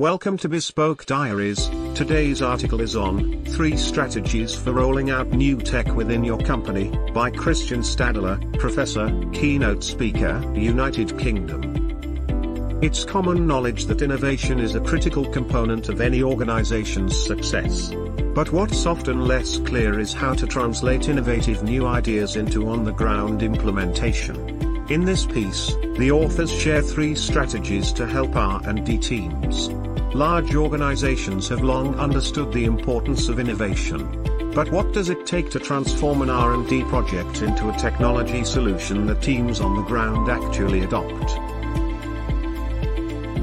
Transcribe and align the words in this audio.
Welcome 0.00 0.38
to 0.38 0.48
Bespoke 0.48 1.06
Diaries. 1.06 1.68
Today's 1.94 2.42
article 2.42 2.80
is 2.80 2.96
on 2.96 3.44
3 3.44 3.76
Strategies 3.76 4.52
for 4.52 4.72
Rolling 4.72 5.10
Out 5.10 5.28
New 5.28 5.60
Tech 5.60 5.86
Within 5.94 6.24
Your 6.24 6.40
Company 6.40 6.90
by 7.12 7.30
Christian 7.30 7.78
Stadler, 7.78 8.58
Professor, 8.58 9.08
Keynote 9.32 9.84
Speaker, 9.84 10.42
United 10.56 11.16
Kingdom. 11.16 12.80
It's 12.82 13.04
common 13.04 13.46
knowledge 13.46 13.86
that 13.86 14.02
innovation 14.02 14.58
is 14.58 14.74
a 14.74 14.80
critical 14.80 15.30
component 15.30 15.88
of 15.88 16.00
any 16.00 16.24
organization's 16.24 17.16
success. 17.16 17.92
But 18.34 18.50
what's 18.50 18.86
often 18.86 19.28
less 19.28 19.58
clear 19.58 20.00
is 20.00 20.12
how 20.12 20.34
to 20.34 20.46
translate 20.48 21.08
innovative 21.08 21.62
new 21.62 21.86
ideas 21.86 22.34
into 22.34 22.68
on 22.68 22.82
the 22.82 22.90
ground 22.90 23.44
implementation. 23.44 24.53
In 24.90 25.06
this 25.06 25.24
piece, 25.24 25.74
the 25.96 26.10
authors 26.10 26.52
share 26.52 26.82
three 26.82 27.14
strategies 27.14 27.90
to 27.94 28.06
help 28.06 28.36
R&D 28.36 28.98
teams. 28.98 29.70
Large 30.14 30.54
organizations 30.54 31.48
have 31.48 31.62
long 31.62 31.94
understood 31.94 32.52
the 32.52 32.66
importance 32.66 33.30
of 33.30 33.40
innovation. 33.40 34.06
But 34.54 34.70
what 34.70 34.92
does 34.92 35.08
it 35.08 35.24
take 35.24 35.50
to 35.52 35.58
transform 35.58 36.20
an 36.20 36.28
R&D 36.28 36.84
project 36.84 37.40
into 37.40 37.70
a 37.70 37.78
technology 37.78 38.44
solution 38.44 39.06
that 39.06 39.22
teams 39.22 39.58
on 39.58 39.74
the 39.74 39.82
ground 39.84 40.28
actually 40.28 40.80
adopt? 40.84 41.30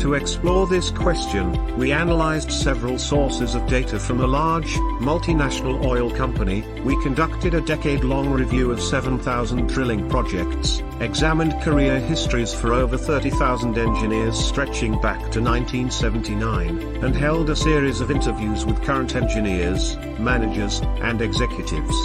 To 0.02 0.14
explore 0.14 0.68
this 0.68 0.92
question, 0.92 1.76
we 1.76 1.92
analyzed 1.92 2.52
several 2.52 3.00
sources 3.00 3.56
of 3.56 3.66
data 3.66 4.00
from 4.00 4.22
a 4.22 4.28
large, 4.28 4.76
multinational 5.00 5.84
oil 5.86 6.12
company. 6.12 6.64
We 6.84 7.02
conducted 7.02 7.56
a 7.56 7.62
decade-long 7.62 8.30
review 8.30 8.72
of 8.72 8.82
7,000 8.82 9.68
drilling 9.68 10.08
projects, 10.08 10.84
examined 11.02 11.60
career 11.62 12.00
histories 12.00 12.54
for 12.54 12.74
over 12.74 12.98
30,000 12.98 13.78
engineers 13.78 14.38
stretching 14.38 14.94
back 15.02 15.20
to 15.32 15.42
1979, 15.42 17.04
and 17.04 17.16
held 17.16 17.50
a 17.50 17.56
series 17.56 18.00
of 18.00 18.12
interviews 18.12 18.66
with 18.66 18.82
current 18.84 19.16
engineers, 19.16 19.98
managers, 20.20 20.80
and 21.02 21.22
executives 21.22 21.96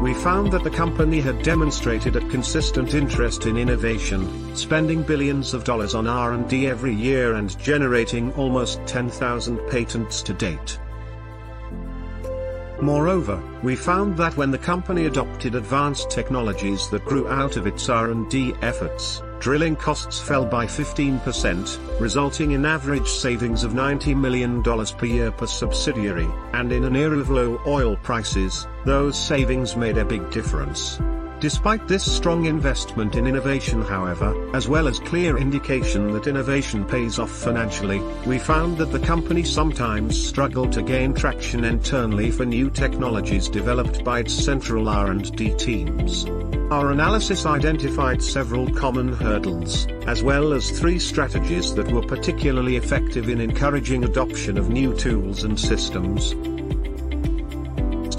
we 0.00 0.14
found 0.14 0.50
that 0.50 0.64
the 0.64 0.70
company 0.70 1.20
had 1.20 1.42
demonstrated 1.42 2.16
a 2.16 2.26
consistent 2.28 2.94
interest 2.94 3.44
in 3.44 3.58
innovation, 3.58 4.56
spending 4.56 5.02
billions 5.02 5.52
of 5.52 5.62
dollars 5.62 5.94
on 5.94 6.06
R&D 6.06 6.66
every 6.66 6.94
year 6.94 7.34
and 7.34 7.58
generating 7.58 8.32
almost 8.32 8.80
10,000 8.86 9.58
patents 9.68 10.22
to 10.22 10.32
date. 10.32 10.78
Moreover, 12.82 13.42
we 13.62 13.76
found 13.76 14.16
that 14.16 14.36
when 14.38 14.50
the 14.50 14.58
company 14.58 15.04
adopted 15.04 15.54
advanced 15.54 16.10
technologies 16.10 16.88
that 16.88 17.04
grew 17.04 17.28
out 17.28 17.58
of 17.58 17.66
its 17.66 17.90
R&D 17.90 18.54
efforts, 18.62 19.22
drilling 19.38 19.76
costs 19.76 20.18
fell 20.18 20.46
by 20.46 20.64
15%, 20.64 22.00
resulting 22.00 22.52
in 22.52 22.64
average 22.64 23.08
savings 23.08 23.64
of 23.64 23.72
$90 23.72 24.16
million 24.16 24.62
per 24.62 25.06
year 25.06 25.30
per 25.30 25.46
subsidiary, 25.46 26.28
and 26.54 26.72
in 26.72 26.84
an 26.84 26.96
era 26.96 27.18
of 27.18 27.28
low 27.28 27.60
oil 27.66 27.96
prices, 27.96 28.66
those 28.86 29.18
savings 29.18 29.76
made 29.76 29.98
a 29.98 30.04
big 30.04 30.30
difference. 30.30 30.98
Despite 31.40 31.88
this 31.88 32.04
strong 32.04 32.44
investment 32.44 33.14
in 33.14 33.26
innovation 33.26 33.80
however, 33.80 34.36
as 34.54 34.68
well 34.68 34.86
as 34.86 34.98
clear 34.98 35.38
indication 35.38 36.12
that 36.12 36.26
innovation 36.26 36.84
pays 36.84 37.18
off 37.18 37.30
financially, 37.30 37.98
we 38.26 38.38
found 38.38 38.76
that 38.76 38.92
the 38.92 38.98
company 38.98 39.42
sometimes 39.42 40.22
struggled 40.22 40.70
to 40.72 40.82
gain 40.82 41.14
traction 41.14 41.64
internally 41.64 42.30
for 42.30 42.44
new 42.44 42.68
technologies 42.68 43.48
developed 43.48 44.04
by 44.04 44.18
its 44.18 44.34
central 44.34 44.86
R&D 44.86 45.54
teams. 45.54 46.26
Our 46.70 46.90
analysis 46.90 47.46
identified 47.46 48.22
several 48.22 48.70
common 48.74 49.10
hurdles, 49.10 49.86
as 50.06 50.22
well 50.22 50.52
as 50.52 50.78
three 50.78 50.98
strategies 50.98 51.74
that 51.74 51.90
were 51.90 52.02
particularly 52.02 52.76
effective 52.76 53.30
in 53.30 53.40
encouraging 53.40 54.04
adoption 54.04 54.58
of 54.58 54.68
new 54.68 54.94
tools 54.94 55.42
and 55.44 55.58
systems, 55.58 56.34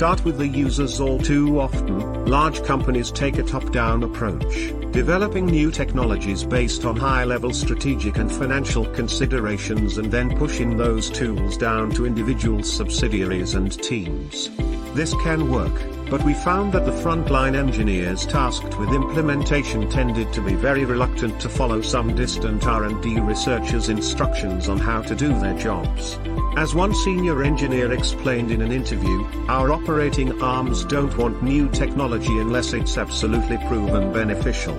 start 0.01 0.25
with 0.25 0.39
the 0.39 0.47
users 0.47 0.99
all 0.99 1.19
too 1.19 1.59
often, 1.59 2.25
large 2.25 2.63
companies 2.63 3.11
take 3.11 3.37
a 3.37 3.43
top-down 3.43 4.01
approach, 4.01 4.73
developing 4.89 5.45
new 5.45 5.69
technologies 5.69 6.43
based 6.43 6.85
on 6.85 6.95
high-level 6.95 7.53
strategic 7.53 8.17
and 8.17 8.31
financial 8.31 8.83
considerations 8.95 9.99
and 9.99 10.11
then 10.11 10.35
pushing 10.39 10.75
those 10.75 11.11
tools 11.11 11.55
down 11.55 11.91
to 11.91 12.07
individual 12.07 12.63
subsidiaries 12.63 13.53
and 13.53 13.79
teams. 13.83 14.49
This 14.95 15.13
can 15.21 15.51
work, 15.51 15.79
but 16.11 16.23
we 16.25 16.33
found 16.33 16.73
that 16.73 16.85
the 16.85 16.91
frontline 16.91 17.55
engineers 17.55 18.25
tasked 18.25 18.77
with 18.77 18.89
implementation 18.89 19.89
tended 19.89 20.31
to 20.33 20.41
be 20.41 20.53
very 20.55 20.83
reluctant 20.83 21.39
to 21.39 21.47
follow 21.47 21.81
some 21.81 22.13
distant 22.13 22.67
R&D 22.67 23.21
researchers' 23.21 23.87
instructions 23.87 24.67
on 24.67 24.77
how 24.77 25.01
to 25.01 25.15
do 25.15 25.29
their 25.39 25.57
jobs. 25.57 26.19
As 26.57 26.75
one 26.75 26.93
senior 26.93 27.43
engineer 27.43 27.93
explained 27.93 28.51
in 28.51 28.61
an 28.61 28.73
interview, 28.73 29.23
our 29.47 29.71
operating 29.71 30.41
arms 30.41 30.83
don't 30.83 31.17
want 31.17 31.41
new 31.41 31.69
technology 31.69 32.37
unless 32.39 32.73
it's 32.73 32.97
absolutely 32.97 33.57
proven 33.69 34.11
beneficial. 34.11 34.75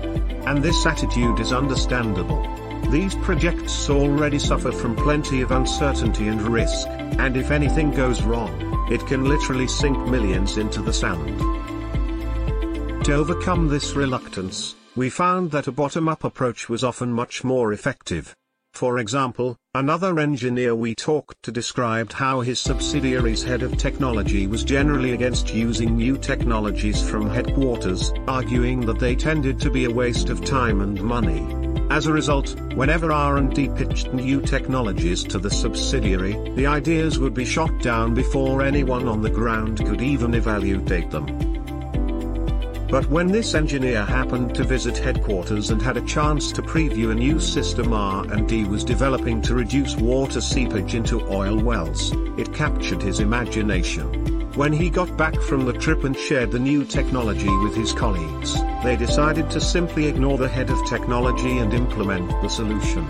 And 0.47 0.63
this 0.63 0.85
attitude 0.85 1.41
is 1.41 1.55
understandable. 1.55 2.43
These 2.91 3.15
projects 3.15 3.89
already 3.89 4.39
suffer 4.39 4.71
from 4.71 4.95
plenty 4.97 5.41
of 5.41 5.51
uncertainty 5.51 6.29
and 6.29 6.43
risk, 6.43 6.89
and 6.89 7.39
if 7.39 7.51
anything 7.51 7.91
goes 7.93 8.21
wrong, 8.23 8.72
it 8.91 9.07
can 9.07 9.25
literally 9.25 9.69
sink 9.69 9.99
millions 10.09 10.59
into 10.59 10.83
the 10.83 10.93
sand. 10.93 11.39
To 13.05 13.15
overcome 13.15 13.69
this 13.69 13.95
reluctance, 13.95 14.77
we 14.95 15.11
found 15.11 15.51
that 15.51 15.67
a 15.67 15.73
bottom-up 15.73 16.25
approach 16.25 16.69
was 16.69 16.85
often 16.85 17.13
much 17.13 17.43
more 17.43 17.73
effective. 17.73 18.35
For 18.75 18.99
example, 18.99 19.57
another 19.75 20.19
engineer 20.19 20.75
we 20.75 20.95
talked 20.95 21.43
to 21.43 21.53
described 21.53 22.13
how 22.13 22.41
his 22.41 22.59
subsidiary's 22.59 23.43
head 23.43 23.63
of 23.63 23.77
technology 23.77 24.47
was 24.47 24.65
generally 24.65 25.13
against 25.13 25.53
using 25.55 25.97
new 25.97 26.17
technologies 26.17 27.03
from 27.03 27.29
headquarters, 27.29 28.13
arguing 28.27 28.81
that 28.87 28.99
they 28.99 29.15
tended 29.15 29.61
to 29.61 29.71
be 29.71 29.85
a 29.85 29.91
waste 29.91 30.31
of 30.31 30.45
time 30.45 30.81
and 30.81 31.03
money. 31.03 31.72
As 31.93 32.07
a 32.07 32.13
result, 32.13 32.59
whenever 32.75 33.13
R&D 33.13 33.69
pitched 33.77 34.15
new 34.15 34.41
technologies 34.41 35.23
to 35.25 35.39
the 35.39 35.51
subsidiary, 35.51 36.33
the 36.55 36.67
ideas 36.67 37.19
would 37.19 37.35
be 37.35 37.45
shot 37.45 37.83
down 37.83 38.15
before 38.15 38.63
anyone 38.63 39.07
on 39.07 39.21
the 39.21 39.29
ground 39.29 39.85
could 39.85 40.01
even 40.01 40.33
evaluate 40.33 41.11
them. 41.11 41.27
But 42.89 43.11
when 43.11 43.27
this 43.27 43.53
engineer 43.53 44.07
happened 44.07 44.55
to 44.55 44.65
visit 44.65 44.97
headquarters 44.97 45.69
and 45.69 45.83
had 45.83 45.99
a 45.99 46.07
chance 46.07 46.51
to 46.53 46.63
preview 46.63 47.11
a 47.11 47.15
new 47.15 47.39
system 47.39 47.93
R&D 47.93 48.65
was 48.65 48.85
developing 48.85 49.43
to 49.43 49.55
reduce 49.55 49.95
water 49.95 50.41
seepage 50.41 50.95
into 50.95 51.21
oil 51.29 51.59
wells, 51.59 52.11
it 52.39 52.55
captured 52.55 53.03
his 53.03 53.21
imagination. 53.21 54.42
When 54.55 54.75
he 54.75 54.91
got 54.91 55.17
back 55.17 55.35
from 55.41 55.65
the 55.65 55.73
trip 55.73 56.05
and 56.05 56.15
shared 56.15 56.51
the 56.51 56.59
new 56.59 56.85
technology 56.85 57.49
with 57.63 57.75
his 57.75 57.95
colleagues, 57.95 58.55
they 58.85 58.97
decided 58.97 59.49
to 59.51 59.63
simply 59.63 60.05
ignore 60.09 60.37
the 60.37 60.47
head 60.47 60.69
of 60.69 60.87
technology 60.87 61.57
and 61.57 61.73
implement 61.73 62.29
the 62.43 62.51
solution. 62.51 63.07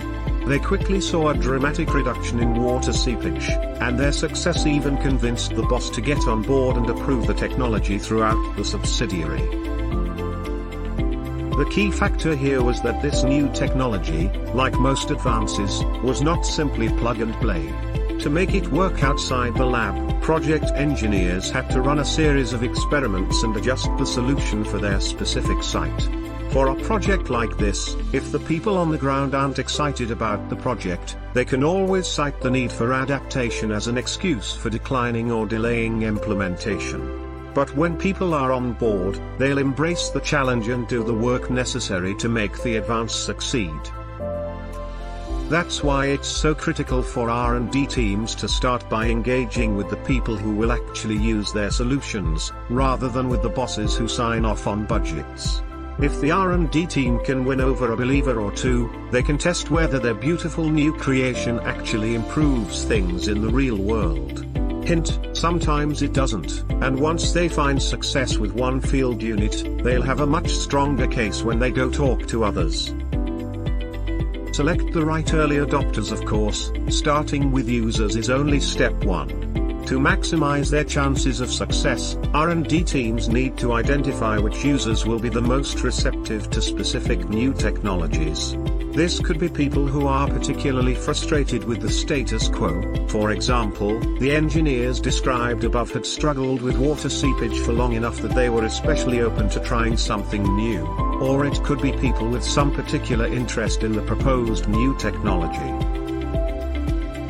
They 0.47 0.61
quickly 0.61 1.01
saw 1.01 1.31
a 1.31 1.37
dramatic 1.37 1.93
reduction 1.95 2.39
in 2.39 2.63
water 2.63 2.93
seepage, 2.93 3.49
and 3.49 3.99
their 3.99 4.13
success 4.13 4.67
even 4.67 4.97
convinced 4.99 5.57
the 5.57 5.65
boss 5.65 5.91
to 5.91 6.01
get 6.01 6.29
on 6.29 6.43
board 6.43 6.77
and 6.77 6.89
approve 6.89 7.27
the 7.27 7.35
technology 7.35 7.99
throughout 7.99 8.57
the 8.57 8.65
subsidiary. 8.65 9.43
The 11.57 11.69
key 11.73 11.91
factor 11.91 12.37
here 12.37 12.63
was 12.63 12.81
that 12.83 13.03
this 13.03 13.25
new 13.25 13.53
technology, 13.53 14.29
like 14.55 14.79
most 14.79 15.11
advances, 15.11 15.83
was 16.05 16.23
not 16.23 16.47
simply 16.47 16.89
plug 16.89 17.21
and 17.21 17.35
play. 17.35 17.69
To 18.23 18.31
make 18.31 18.55
it 18.55 18.69
work 18.69 19.03
outside 19.03 19.57
the 19.57 19.67
lab, 19.67 20.23
project 20.23 20.67
engineers 20.77 21.51
had 21.51 21.69
to 21.71 21.81
run 21.83 21.99
a 21.99 22.05
series 22.05 22.53
of 22.53 22.63
experiments 22.63 23.43
and 23.43 23.57
adjust 23.57 23.91
the 23.99 24.07
solution 24.07 24.63
for 24.63 24.79
their 24.79 25.01
specific 25.01 25.61
site. 25.61 26.09
For 26.53 26.69
a 26.69 26.81
project 26.85 27.31
like 27.31 27.59
this, 27.59 27.97
if 28.13 28.31
the 28.31 28.39
people 28.39 28.79
on 28.79 28.93
the 28.93 28.97
ground 28.97 29.35
aren't 29.35 29.59
excited 29.59 30.13
about 30.13 30.49
the 30.49 30.55
project, 30.55 31.17
they 31.35 31.45
can 31.45 31.65
always 31.65 32.07
cite 32.07 32.41
the 32.41 32.51
need 32.51 32.71
for 32.71 32.93
adaptation 32.93 33.73
as 33.73 33.89
an 33.89 33.99
excuse 33.99 34.55
for 34.55 34.71
declining 34.71 35.33
or 35.33 35.45
delaying 35.45 36.03
implementation. 36.03 37.51
But 37.55 37.75
when 37.77 37.99
people 37.99 38.35
are 38.35 38.53
on 38.53 38.75
board, 38.75 39.21
they'll 39.37 39.59
embrace 39.59 40.11
the 40.11 40.21
challenge 40.21 40.69
and 40.69 40.87
do 40.87 41.03
the 41.03 41.13
work 41.13 41.51
necessary 41.51 42.15
to 42.19 42.29
make 42.29 42.63
the 42.63 42.77
advance 42.77 43.17
succeed. 43.17 43.81
That's 45.53 45.83
why 45.83 46.07
it's 46.07 46.29
so 46.29 46.55
critical 46.55 47.03
for 47.03 47.29
R&D 47.29 47.87
teams 47.89 48.35
to 48.37 48.49
start 48.49 48.89
by 48.89 49.09
engaging 49.09 49.77
with 49.77 49.91
the 49.91 49.99
people 49.99 50.35
who 50.35 50.53
will 50.53 50.73
actually 50.73 51.19
use 51.19 51.53
their 51.53 51.71
solutions, 51.71 52.51
rather 52.71 53.11
than 53.11 53.29
with 53.29 53.43
the 53.43 53.51
bosses 53.51 53.95
who 53.95 54.09
sign 54.09 54.47
off 54.47 54.67
on 54.67 54.87
budgets. 54.87 55.61
If 55.99 56.19
the 56.23 56.31
R&D 56.31 56.87
team 56.87 57.23
can 57.23 57.45
win 57.45 57.61
over 57.61 57.93
a 57.93 57.97
believer 57.99 58.41
or 58.41 58.51
two, 58.51 58.91
they 59.11 59.23
can 59.23 59.37
test 59.37 59.71
whether 59.71 59.99
their 59.99 60.15
beautiful 60.15 60.71
new 60.71 60.95
creation 60.95 61.61
actually 61.61 62.15
improves 62.15 62.85
things 62.85 63.29
in 63.29 63.43
the 63.43 63.51
real 63.51 63.77
world. 63.77 64.47
Hint, 64.87 65.19
sometimes 65.35 66.01
it 66.01 66.15
doesn't, 66.15 66.65
and 66.83 66.99
once 66.99 67.33
they 67.33 67.51
find 67.51 67.83
success 67.83 68.39
with 68.39 68.55
one 68.55 68.81
field 68.81 69.21
unit, 69.21 69.63
they'll 69.85 70.01
have 70.01 70.21
a 70.21 70.27
much 70.27 70.49
stronger 70.49 71.07
case 71.07 71.43
when 71.43 71.59
they 71.59 71.71
go 71.71 71.91
talk 71.91 72.27
to 72.29 72.43
others. 72.43 72.95
Select 74.53 74.93
the 74.93 75.03
right 75.03 75.33
early 75.33 75.57
adopters 75.57 76.13
of 76.13 76.27
course, 76.27 76.71
starting 76.95 77.53
with 77.53 77.71
users 77.71 78.17
is 78.17 78.29
only 78.29 78.61
step 78.61 78.93
1. 79.05 79.29
To 79.87 79.99
maximize 79.99 80.71
their 80.71 80.85
chances 80.85 81.41
of 81.41 81.51
success, 81.51 82.19
R&D 82.35 82.85
teams 82.85 83.31
need 83.31 83.57
to 83.57 83.73
identify 83.73 84.37
which 84.37 84.63
users 84.63 85.07
will 85.07 85.19
be 85.19 85.31
the 85.31 85.41
most 85.41 85.83
receptive 85.83 86.51
to 86.51 86.61
specific 86.61 87.31
new 87.31 87.55
technologies. 87.55 88.55
This 88.95 89.21
could 89.21 89.39
be 89.39 89.49
people 89.49 89.87
who 89.87 90.07
are 90.07 90.29
particularly 90.29 90.95
frustrated 90.95 91.65
with 91.65 91.81
the 91.81 91.91
status 91.91 92.47
quo, 92.49 93.07
for 93.09 93.31
example, 93.31 93.99
the 94.19 94.31
engineers 94.31 95.01
described 95.01 95.65
above 95.65 95.91
had 95.91 96.05
struggled 96.05 96.61
with 96.61 96.77
water 96.77 97.09
seepage 97.09 97.59
for 97.61 97.73
long 97.73 97.95
enough 97.95 98.21
that 98.21 98.35
they 98.35 98.51
were 98.51 98.67
especially 98.67 99.23
open 99.23 99.49
to 99.49 99.61
trying 99.61 99.97
something 99.97 100.43
new, 100.57 100.87
or 101.23 101.47
it 101.47 101.63
could 101.65 101.81
be 101.81 101.93
people 101.93 102.29
with 102.29 102.45
some 102.45 102.71
particular 102.71 103.27
interest 103.27 103.83
in 103.83 103.93
the 103.93 104.03
proposed 104.03 104.69
new 104.69 104.95
technology. 104.99 105.92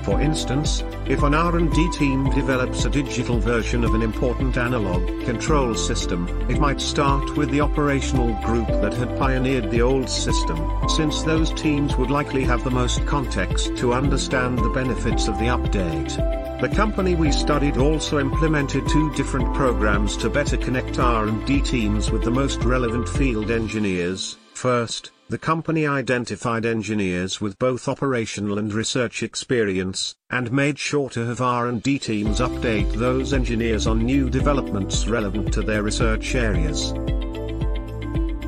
For 0.05 0.21
instance, 0.21 0.83
if 1.07 1.23
an 1.23 1.33
R&D 1.33 1.91
team 1.93 2.29
develops 2.31 2.85
a 2.85 2.91
digital 2.91 3.39
version 3.39 3.85
of 3.85 3.95
an 3.95 4.03
important 4.03 4.57
analog 4.57 5.07
control 5.25 5.75
system, 5.77 6.29
it 6.51 6.59
might 6.59 6.81
start 6.81 7.37
with 7.37 7.51
the 7.51 7.61
operational 7.61 8.35
group 8.43 8.67
that 8.67 8.95
had 8.95 9.17
pioneered 9.17 9.71
the 9.71 9.83
old 9.83 10.11
system, 10.11 10.59
since 10.89 11.23
those 11.23 11.53
teams 11.53 11.97
would 11.97 12.11
likely 12.11 12.43
have 12.43 12.65
the 12.65 12.71
most 12.71 13.07
context 13.07 13.77
to 13.77 13.93
understand 13.93 14.59
the 14.59 14.71
benefits 14.71 15.29
of 15.29 15.39
the 15.39 15.47
update. 15.47 16.61
The 16.61 16.69
company 16.69 17.15
we 17.15 17.31
studied 17.31 17.77
also 17.77 18.19
implemented 18.19 18.89
two 18.89 19.13
different 19.15 19.55
programs 19.55 20.17
to 20.19 20.31
better 20.31 20.57
connect 20.57 20.99
R&D 20.99 21.63
teams 21.63 22.11
with 22.11 22.25
the 22.25 22.31
most 22.31 22.65
relevant 22.65 23.09
field 23.09 23.51
engineers. 23.51 24.37
First, 24.55 25.11
the 25.33 25.39
company 25.39 25.87
identified 25.87 26.67
engineers 26.67 27.41
with 27.41 27.59
both 27.59 27.89
operational 27.89 28.59
and 28.59 28.75
research 28.75 29.23
experience, 29.23 30.15
and 30.29 30.53
made 30.53 30.79
sure 30.79 31.09
to 31.09 31.25
have 31.25 31.41
R&D 31.41 32.01
teams 32.01 32.39
update 32.39 32.93
those 32.93 33.33
engineers 33.33 33.87
on 33.87 34.05
new 34.05 34.29
developments 34.29 35.07
relevant 35.07 35.51
to 35.51 35.63
their 35.63 35.83
research 35.83 36.35
areas. 36.35 36.93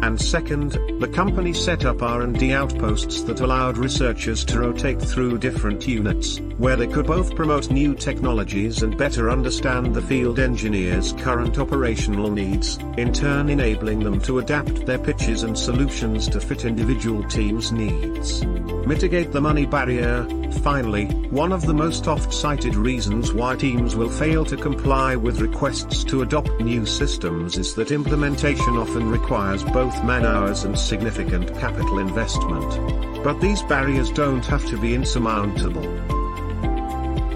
And 0.05 0.21
second, 0.21 0.73
the 1.01 1.09
company 1.09 1.55
set 1.55 1.87
up 1.87 2.03
R&D 2.03 2.53
outposts 2.53 3.23
that 3.23 3.41
allowed 3.41 3.79
researchers 3.79 4.45
to 4.45 4.61
rotate 4.61 5.01
through 5.01 5.39
different 5.39 5.89
units, 5.89 6.41
where 6.59 6.77
they 6.77 6.87
could 6.87 7.07
both 7.07 7.35
promote 7.35 7.71
new 7.71 7.95
technologies 7.95 8.83
and 8.83 8.99
better 8.99 9.31
understand 9.31 9.95
the 9.95 10.03
field 10.03 10.41
engineers' 10.41 11.15
current 11.15 11.59
operational 11.59 12.31
needs, 12.31 12.77
in 12.99 13.15
turn 13.15 13.49
enabling 13.49 14.01
them 14.01 14.21
to 14.21 14.41
adapt 14.41 14.85
their 14.85 14.99
pitches 14.99 15.43
and 15.43 15.59
solutions 15.59 16.29
to 16.29 16.39
fit 16.39 16.67
individual 16.67 17.25
teams' 17.25 17.73
needs. 17.73 18.45
Mitigate 18.87 19.33
the 19.33 19.41
money 19.41 19.65
barrier, 19.65 20.27
finally, 20.61 21.07
one 21.31 21.53
of 21.53 21.65
the 21.65 21.73
most 21.73 22.07
oft-cited 22.07 22.77
reasons 22.77 23.33
why 23.33 23.57
teams 23.57 23.97
will 23.97 24.11
fail 24.11 24.45
to 24.45 24.59
comply 24.59 25.17
with 25.17 25.41
requests 25.41 26.05
to 26.05 26.21
adopt 26.21 26.61
new 26.61 26.85
systems 26.85 27.57
is 27.57 27.75
that 27.75 27.91
implementation 27.91 28.77
often 28.77 29.09
requires 29.11 29.65
both 29.65 30.05
man-hours 30.05 30.65
and 30.65 30.79
significant 30.79 31.49
capital 31.59 31.99
investment. 31.99 33.25
But 33.25 33.41
these 33.41 33.63
barriers 33.63 34.11
don't 34.11 34.45
have 34.45 34.67
to 34.67 34.77
be 34.79 34.95
insurmountable. 34.95 36.14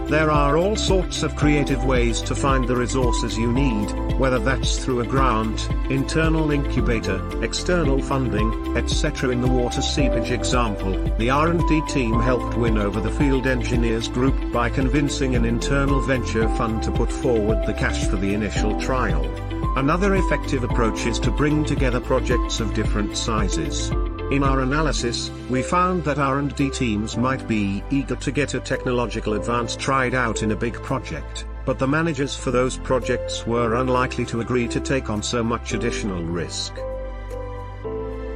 There 0.09 0.31
are 0.31 0.57
all 0.57 0.75
sorts 0.75 1.23
of 1.23 1.37
creative 1.37 1.85
ways 1.85 2.23
to 2.23 2.35
find 2.35 2.67
the 2.67 2.75
resources 2.75 3.37
you 3.37 3.53
need, 3.53 3.93
whether 4.19 4.39
that's 4.39 4.83
through 4.83 5.01
a 5.01 5.07
grant, 5.07 5.69
internal 5.91 6.51
incubator, 6.51 7.21
external 7.45 8.01
funding, 8.01 8.75
etc. 8.75 9.29
In 9.29 9.43
the 9.43 9.49
water 9.49 9.83
seepage 9.83 10.31
example, 10.31 10.93
the 11.19 11.29
R&D 11.29 11.83
team 11.89 12.21
helped 12.21 12.57
win 12.57 12.79
over 12.79 13.03
the 13.03 13.11
field 13.11 13.47
engineers 13.47 14.09
group 14.09 14.51
by 14.51 14.71
convincing 14.71 15.37
an 15.37 15.45
internal 15.45 16.01
venture 16.01 16.49
fund 16.57 16.83
to 16.85 16.91
put 16.91 17.13
forward 17.13 17.67
the 17.67 17.75
cash 17.75 18.07
for 18.07 18.17
the 18.17 18.33
initial 18.33 18.81
trial. 18.81 19.27
Another 19.77 20.15
effective 20.15 20.65
approach 20.65 21.05
is 21.05 21.19
to 21.19 21.31
bring 21.31 21.67
together 21.67 22.01
projects 22.01 22.61
of 22.61 22.73
different 22.73 23.15
sizes. 23.15 23.93
In 24.31 24.45
our 24.45 24.61
analysis, 24.61 25.31
we 25.49 25.63
found 25.63 26.05
that 26.05 26.19
R&D 26.19 26.69
teams 26.71 27.17
might 27.17 27.49
be 27.49 27.83
eager 27.89 28.17
to 28.17 28.31
get 28.31 28.53
a 28.53 28.61
technological 28.61 29.33
advance 29.33 29.75
tried 29.75 30.15
out 30.15 30.43
in 30.43 30.53
a 30.53 30.57
big 30.57 30.75
project, 30.83 31.47
but 31.65 31.79
the 31.79 31.89
managers 31.89 32.37
for 32.37 32.51
those 32.51 32.77
projects 32.77 33.47
were 33.47 33.77
unlikely 33.77 34.27
to 34.27 34.43
agree 34.43 34.69
to 34.69 34.81
take 34.81 35.09
on 35.09 35.23
so 35.23 35.43
much 35.43 35.73
additional 35.73 36.23
risk. 36.23 36.75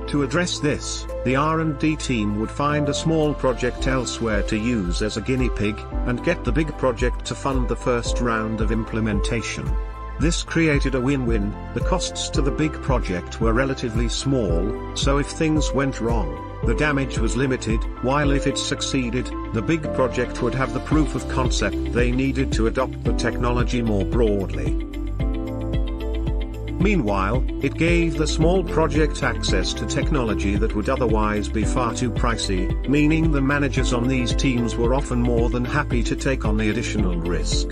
To 0.09 0.23
address 0.23 0.61
this, 0.61 1.06
the 1.27 1.37
R&D 1.37 1.97
team 1.97 2.41
would 2.41 2.50
find 2.50 2.89
a 2.89 2.94
small 2.94 3.35
project 3.35 3.87
elsewhere 3.87 4.43
to 4.44 4.56
use 4.56 5.03
as 5.03 5.19
a 5.19 5.23
guinea 5.23 5.50
pig, 5.50 5.79
and 6.06 6.25
get 6.25 6.43
the 6.43 6.53
big 6.53 6.75
project 6.79 7.27
to 7.27 7.35
fund 7.35 7.69
the 7.69 7.77
first 7.77 8.19
round 8.21 8.62
of 8.62 8.73
implementation. 8.73 9.71
This 10.20 10.43
created 10.43 10.94
a 10.94 11.00
win-win, 11.00 11.53
the 11.75 11.81
costs 11.81 12.29
to 12.31 12.43
the 12.43 12.50
big 12.50 12.73
project 12.75 13.41
were 13.41 13.53
relatively 13.53 14.09
small, 14.09 14.97
so 14.97 15.19
if 15.19 15.26
things 15.26 15.73
went 15.73 16.00
wrong, 16.00 16.61
the 16.64 16.75
damage 16.75 17.19
was 17.19 17.37
limited, 17.37 17.82
while 18.03 18.31
if 18.31 18.47
it 18.47 18.56
succeeded, 18.56 19.26
the 19.53 19.62
big 19.62 19.82
project 19.94 20.41
would 20.43 20.55
have 20.55 20.73
the 20.73 20.81
proof 20.81 21.17
of 21.17 21.29
concept 21.29 21.93
they 21.93 22.12
needed 22.12 22.53
to 22.53 22.69
adopt 22.69 23.03
the 23.03 23.14
technology 23.14 23.82
more 23.82 24.05
broadly. 24.05 24.88
Meanwhile, 26.82 27.44
it 27.62 27.75
gave 27.75 28.17
the 28.17 28.26
small 28.26 28.65
project 28.65 29.23
access 29.23 29.73
to 29.75 29.87
technology 29.87 30.56
that 30.56 30.75
would 30.75 30.88
otherwise 30.88 31.49
be 31.49 31.65
far 31.65 31.94
too 31.94 32.11
pricey, 32.11 32.88
meaning 32.88 33.31
the 33.31 33.41
managers 33.41 33.93
on 33.93 34.08
these 34.08 34.35
teams 34.35 34.76
were 34.76 34.94
often 34.94 35.23
more 35.23 35.49
than 35.49 35.65
happy 35.65 36.03
to 36.03 36.17
take 36.17 36.44
on 36.44 36.56
the 36.56 36.70
additional 36.70 37.17
risk. 37.17 37.69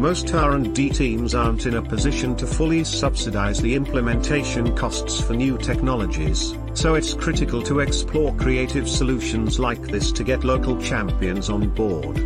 Most 0.00 0.32
R&D 0.32 0.88
teams 0.88 1.34
aren't 1.34 1.66
in 1.66 1.74
a 1.74 1.82
position 1.82 2.34
to 2.36 2.46
fully 2.46 2.84
subsidize 2.84 3.60
the 3.60 3.74
implementation 3.74 4.74
costs 4.74 5.20
for 5.20 5.34
new 5.34 5.58
technologies, 5.58 6.54
so 6.72 6.94
it's 6.94 7.12
critical 7.12 7.60
to 7.64 7.80
explore 7.80 8.34
creative 8.36 8.88
solutions 8.88 9.58
like 9.58 9.82
this 9.82 10.10
to 10.12 10.24
get 10.24 10.42
local 10.42 10.80
champions 10.80 11.50
on 11.50 11.68
board. 11.68 12.16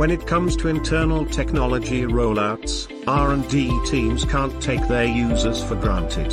When 0.00 0.10
it 0.10 0.26
comes 0.26 0.56
to 0.56 0.66
internal 0.66 1.24
technology 1.24 2.02
rollouts, 2.02 2.88
R&D 3.06 3.78
teams 3.86 4.24
can't 4.24 4.60
take 4.60 4.88
their 4.88 5.04
users 5.06 5.62
for 5.62 5.76
granted. 5.76 6.32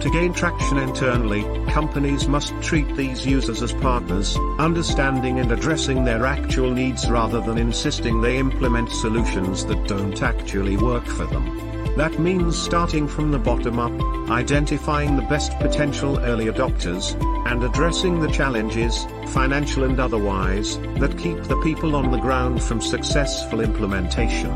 To 0.00 0.10
gain 0.10 0.32
traction 0.32 0.78
internally, 0.78 1.42
companies 1.70 2.28
must 2.28 2.52
treat 2.60 2.94
these 2.94 3.24
users 3.26 3.62
as 3.62 3.72
partners, 3.72 4.36
understanding 4.58 5.40
and 5.40 5.50
addressing 5.50 6.04
their 6.04 6.26
actual 6.26 6.70
needs 6.70 7.10
rather 7.10 7.40
than 7.40 7.58
insisting 7.58 8.20
they 8.20 8.38
implement 8.38 8.90
solutions 8.90 9.64
that 9.66 9.86
don't 9.88 10.22
actually 10.22 10.76
work 10.76 11.06
for 11.06 11.24
them. 11.26 11.74
That 11.96 12.18
means 12.18 12.60
starting 12.60 13.06
from 13.06 13.30
the 13.30 13.38
bottom 13.38 13.78
up, 13.78 14.28
identifying 14.28 15.14
the 15.14 15.22
best 15.22 15.52
potential 15.58 16.18
early 16.18 16.46
adopters, 16.46 17.14
and 17.46 17.62
addressing 17.62 18.20
the 18.20 18.30
challenges, 18.30 19.06
financial 19.28 19.84
and 19.84 20.00
otherwise, 20.00 20.76
that 20.98 21.16
keep 21.16 21.40
the 21.44 21.60
people 21.62 21.94
on 21.94 22.10
the 22.10 22.18
ground 22.18 22.62
from 22.62 22.80
successful 22.80 23.60
implementation. 23.60 24.50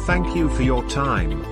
Thank 0.00 0.36
you 0.36 0.50
for 0.50 0.62
your 0.62 0.86
time. 0.90 1.51